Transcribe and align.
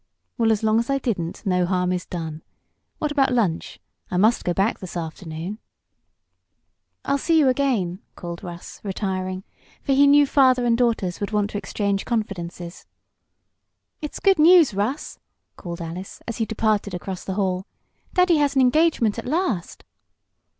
"Well, 0.35 0.51
as 0.51 0.63
long 0.63 0.79
as 0.79 0.89
I 0.89 0.97
didn't, 0.97 1.45
no 1.45 1.63
harm 1.67 1.91
is 1.91 2.07
done. 2.07 2.41
What 2.97 3.11
about 3.11 3.31
lunch? 3.31 3.79
I 4.09 4.17
must 4.17 4.43
go 4.43 4.51
back 4.51 4.79
this 4.79 4.97
afternoon." 4.97 5.59
"I'll 7.05 7.19
see 7.19 7.37
you 7.37 7.47
again," 7.47 7.99
called 8.15 8.41
Russ, 8.43 8.79
retiring, 8.83 9.43
for 9.83 9.93
he 9.93 10.07
knew 10.07 10.25
father 10.25 10.65
and 10.65 10.75
daughters 10.75 11.19
would 11.19 11.29
want 11.29 11.51
to 11.51 11.59
exchange 11.59 12.03
confidences. 12.03 12.87
"It's 14.01 14.19
good 14.19 14.39
news, 14.39 14.73
Russ!" 14.73 15.19
called 15.55 15.81
Alice, 15.81 16.19
as 16.27 16.37
he 16.37 16.45
departed 16.47 16.95
across 16.95 17.23
the 17.23 17.35
hall. 17.35 17.67
"Daddy 18.15 18.37
has 18.37 18.55
an 18.55 18.61
engagement 18.61 19.19
at 19.19 19.25
last!" 19.27 19.85